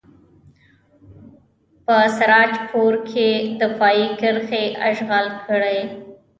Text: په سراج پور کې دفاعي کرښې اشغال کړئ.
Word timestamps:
په 1.85 1.95
سراج 2.17 2.53
پور 2.69 2.93
کې 3.09 3.29
دفاعي 3.61 4.05
کرښې 4.19 4.63
اشغال 4.89 5.27
کړئ. 5.45 5.79